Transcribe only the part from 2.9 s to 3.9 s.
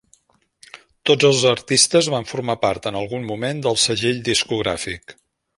en algun moment del